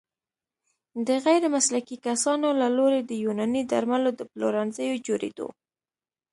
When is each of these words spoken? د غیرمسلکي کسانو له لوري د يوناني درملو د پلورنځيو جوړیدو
د 1.07 1.09
غیرمسلکي 1.25 1.95
کسانو 2.07 2.47
له 2.61 2.67
لوري 2.77 3.01
د 3.05 3.11
يوناني 3.23 3.63
درملو 3.71 4.09
د 4.15 4.21
پلورنځيو 4.31 4.95
جوړیدو 5.07 5.47